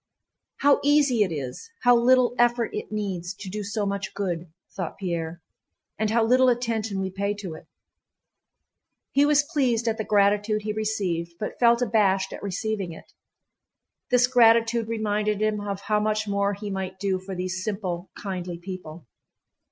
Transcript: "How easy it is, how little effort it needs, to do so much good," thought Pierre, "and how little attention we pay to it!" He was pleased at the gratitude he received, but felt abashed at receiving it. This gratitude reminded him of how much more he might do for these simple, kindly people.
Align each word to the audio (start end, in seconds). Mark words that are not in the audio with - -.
"How 0.61 0.79
easy 0.83 1.21
it 1.21 1.31
is, 1.31 1.69
how 1.83 1.95
little 1.95 2.33
effort 2.39 2.73
it 2.73 2.91
needs, 2.91 3.35
to 3.35 3.49
do 3.51 3.63
so 3.63 3.85
much 3.85 4.15
good," 4.15 4.51
thought 4.71 4.97
Pierre, 4.97 5.43
"and 5.99 6.09
how 6.09 6.23
little 6.25 6.49
attention 6.49 6.99
we 6.99 7.11
pay 7.11 7.35
to 7.35 7.53
it!" 7.53 7.67
He 9.11 9.27
was 9.27 9.43
pleased 9.43 9.87
at 9.87 9.99
the 9.99 10.03
gratitude 10.03 10.63
he 10.63 10.73
received, 10.73 11.35
but 11.39 11.59
felt 11.59 11.83
abashed 11.83 12.33
at 12.33 12.41
receiving 12.41 12.91
it. 12.93 13.13
This 14.09 14.25
gratitude 14.25 14.87
reminded 14.87 15.39
him 15.39 15.61
of 15.61 15.81
how 15.81 15.99
much 15.99 16.27
more 16.27 16.55
he 16.55 16.71
might 16.71 16.97
do 16.97 17.19
for 17.19 17.35
these 17.35 17.63
simple, 17.63 18.09
kindly 18.17 18.57
people. 18.57 19.05